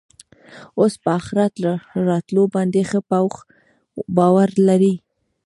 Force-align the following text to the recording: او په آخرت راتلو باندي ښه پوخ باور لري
او 0.79 0.83
په 1.03 1.09
آخرت 1.19 1.53
راتلو 2.09 2.43
باندي 2.53 2.83
ښه 2.89 2.99
پوخ 3.09 3.33
باور 4.17 4.49
لري 4.67 4.93